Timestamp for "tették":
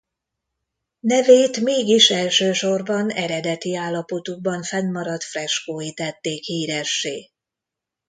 5.93-6.43